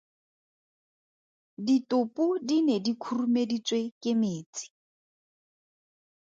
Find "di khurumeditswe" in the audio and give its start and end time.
2.85-3.79